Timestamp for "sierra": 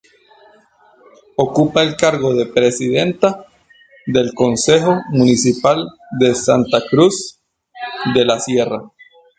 8.39-8.81